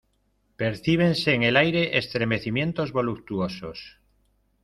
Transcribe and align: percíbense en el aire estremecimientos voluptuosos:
percíbense 0.55 1.35
en 1.35 1.43
el 1.43 1.55
aire 1.55 1.99
estremecimientos 1.99 2.91
voluptuosos: 2.91 3.99